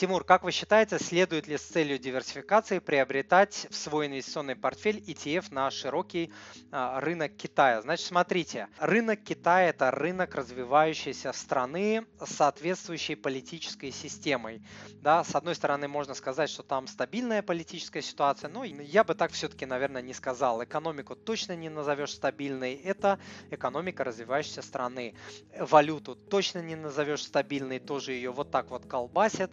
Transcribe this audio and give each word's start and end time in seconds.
Тимур, 0.00 0.24
как 0.24 0.44
вы 0.44 0.50
считаете, 0.50 0.98
следует 0.98 1.46
ли 1.46 1.58
с 1.58 1.60
целью 1.60 1.98
диверсификации 1.98 2.78
приобретать 2.78 3.66
в 3.68 3.76
свой 3.76 4.06
инвестиционный 4.06 4.56
портфель 4.56 4.96
ETF 4.96 5.52
на 5.52 5.70
широкий 5.70 6.32
а, 6.72 7.00
рынок 7.00 7.36
Китая? 7.36 7.82
Значит, 7.82 8.06
смотрите, 8.06 8.68
рынок 8.78 9.22
Китая– 9.22 9.68
это 9.68 9.90
рынок 9.90 10.34
развивающейся 10.34 11.34
страны 11.34 12.06
с 12.18 12.30
соответствующей 12.34 13.14
политической 13.14 13.90
системой. 13.90 14.62
Да, 15.02 15.22
с 15.22 15.34
одной 15.34 15.54
стороны, 15.54 15.86
можно 15.86 16.14
сказать, 16.14 16.48
что 16.48 16.62
там 16.62 16.86
стабильная 16.86 17.42
политическая 17.42 18.00
ситуация, 18.00 18.48
но 18.48 18.64
я 18.64 19.04
бы 19.04 19.14
так 19.14 19.32
все-таки, 19.32 19.66
наверное, 19.66 20.00
не 20.00 20.14
сказал. 20.14 20.64
Экономику 20.64 21.14
точно 21.14 21.54
не 21.56 21.68
назовешь 21.68 22.14
стабильной. 22.14 22.72
Это 22.72 23.20
экономика 23.50 24.02
развивающейся 24.02 24.62
страны. 24.62 25.14
Валюту 25.58 26.14
точно 26.14 26.62
не 26.62 26.74
назовешь 26.74 27.22
стабильной, 27.22 27.80
тоже 27.80 28.12
ее 28.12 28.30
вот 28.30 28.50
так 28.50 28.70
вот 28.70 28.86
колбасит 28.86 29.50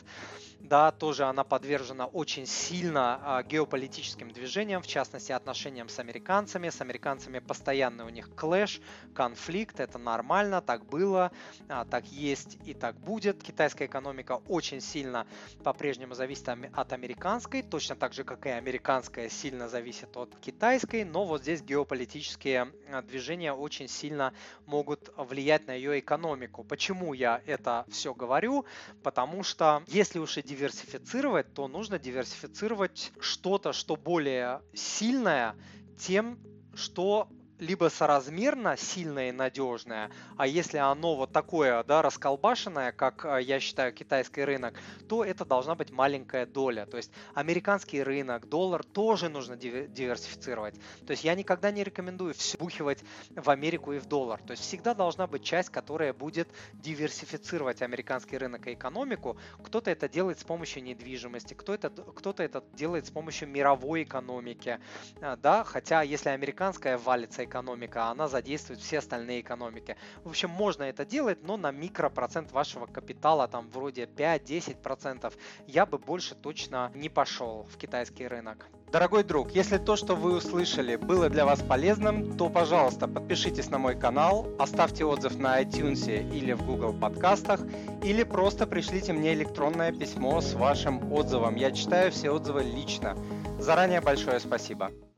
да, 0.59 0.91
тоже 0.91 1.23
она 1.25 1.43
подвержена 1.43 2.07
очень 2.07 2.45
сильно 2.45 3.19
а, 3.23 3.43
геополитическим 3.43 4.31
движениям, 4.31 4.81
в 4.81 4.87
частности 4.87 5.31
отношениям 5.31 5.87
с 5.87 5.99
американцами. 5.99 6.69
С 6.69 6.81
американцами 6.81 7.39
постоянно 7.39 8.05
у 8.05 8.09
них 8.09 8.29
клэш, 8.35 8.81
конфликт, 9.13 9.79
это 9.79 9.97
нормально, 9.97 10.61
так 10.61 10.85
было, 10.85 11.31
а, 11.69 11.85
так 11.85 12.05
есть 12.07 12.57
и 12.65 12.73
так 12.73 12.99
будет. 12.99 13.41
Китайская 13.41 13.85
экономика 13.85 14.41
очень 14.47 14.81
сильно 14.81 15.25
по-прежнему 15.63 16.15
зависит 16.15 16.47
от 16.47 16.93
американской, 16.93 17.61
точно 17.61 17.95
так 17.95 18.13
же, 18.13 18.23
как 18.23 18.45
и 18.45 18.49
американская 18.49 19.29
сильно 19.29 19.69
зависит 19.69 20.15
от 20.17 20.35
китайской, 20.39 21.03
но 21.03 21.25
вот 21.25 21.41
здесь 21.41 21.61
геополитические 21.61 22.71
а, 22.91 23.01
движения 23.01 23.53
очень 23.53 23.87
сильно 23.87 24.33
могут 24.65 25.11
влиять 25.15 25.67
на 25.67 25.71
ее 25.71 25.99
экономику. 25.99 26.63
Почему 26.63 27.13
я 27.13 27.41
это 27.45 27.85
все 27.89 28.13
говорю? 28.13 28.65
Потому 29.03 29.43
что 29.43 29.83
если 29.87 30.19
уж 30.19 30.26
и 30.35 30.41
диверсифицировать, 30.41 31.53
то 31.53 31.67
нужно 31.67 31.99
диверсифицировать 31.99 33.13
что-то, 33.19 33.71
что 33.71 33.95
более 33.95 34.61
сильное 34.73 35.55
тем, 35.97 36.39
что 36.73 37.29
либо 37.59 37.89
соразмерно 37.89 38.77
сильное 38.77 39.29
и 39.29 39.31
надежное, 39.31 40.11
а 40.37 40.47
если 40.47 40.77
оно 40.77 41.15
вот 41.15 41.31
такое, 41.31 41.83
да, 41.83 42.01
расколбашенное, 42.01 42.91
как 42.91 43.25
э, 43.25 43.41
я 43.41 43.59
считаю 43.59 43.93
китайский 43.93 44.43
рынок, 44.43 44.75
то 45.09 45.23
это 45.23 45.45
должна 45.45 45.75
быть 45.75 45.91
маленькая 45.91 46.45
доля. 46.45 46.85
То 46.85 46.97
есть 46.97 47.11
американский 47.33 48.03
рынок, 48.03 48.47
доллар 48.47 48.83
тоже 48.83 49.29
нужно 49.29 49.55
диверсифицировать. 49.55 50.75
То 51.05 51.11
есть 51.11 51.23
я 51.23 51.35
никогда 51.35 51.71
не 51.71 51.83
рекомендую 51.83 52.33
все 52.33 52.57
бухивать 52.57 53.03
в 53.35 53.49
Америку 53.49 53.93
и 53.93 53.99
в 53.99 54.05
доллар. 54.05 54.39
То 54.41 54.51
есть 54.51 54.63
всегда 54.63 54.93
должна 54.93 55.27
быть 55.27 55.43
часть, 55.43 55.69
которая 55.69 56.13
будет 56.13 56.47
диверсифицировать 56.73 57.81
американский 57.81 58.37
рынок 58.37 58.67
и 58.67 58.73
экономику. 58.73 59.37
Кто-то 59.63 59.89
это 59.89 60.07
делает 60.07 60.39
с 60.39 60.43
помощью 60.43 60.83
недвижимости, 60.83 61.53
кто-то 61.53 61.89
кто 61.89 62.33
это 62.37 62.63
делает 62.73 63.07
с 63.07 63.11
помощью 63.11 63.47
мировой 63.47 64.03
экономики, 64.03 64.79
э, 65.21 65.37
да, 65.41 65.63
хотя 65.63 66.01
если 66.03 66.29
американская 66.29 66.97
валится 66.97 67.46
экономика, 67.47 68.07
а 68.07 68.11
она 68.11 68.27
задействует 68.27 68.79
все 68.79 68.99
остальные 68.99 69.41
экономики. 69.41 69.97
В 70.23 70.29
общем, 70.29 70.49
можно 70.49 70.83
это 70.83 71.05
делать, 71.05 71.43
но 71.43 71.57
на 71.57 71.71
микропроцент 71.71 72.51
вашего 72.51 72.85
капитала, 72.85 73.47
там 73.47 73.69
вроде 73.69 74.03
5-10%, 74.03 75.33
я 75.65 75.85
бы 75.85 75.97
больше 75.97 76.35
точно 76.35 76.91
не 76.93 77.09
пошел 77.09 77.67
в 77.71 77.77
китайский 77.77 78.27
рынок. 78.27 78.67
Дорогой 78.91 79.23
друг, 79.25 79.51
если 79.51 79.77
то, 79.77 79.97
что 79.97 80.15
вы 80.15 80.37
услышали, 80.37 80.95
было 80.95 81.29
для 81.29 81.45
вас 81.45 81.61
полезным, 81.61 82.37
то, 82.37 82.49
пожалуйста, 82.49 83.07
подпишитесь 83.09 83.69
на 83.69 83.77
мой 83.77 83.99
канал, 83.99 84.47
оставьте 84.57 85.03
отзыв 85.03 85.37
на 85.37 85.61
iTunes 85.61 86.07
или 86.33 86.53
в 86.53 86.65
Google 86.65 86.93
подкастах, 86.93 87.59
или 88.01 88.23
просто 88.23 88.65
пришлите 88.65 89.11
мне 89.11 89.33
электронное 89.33 89.91
письмо 89.91 90.39
с 90.39 90.53
вашим 90.53 91.11
отзывом. 91.11 91.55
Я 91.55 91.71
читаю 91.71 92.11
все 92.13 92.31
отзывы 92.31 92.63
лично. 92.63 93.17
Заранее 93.59 93.99
большое 93.99 94.39
спасибо. 94.39 94.91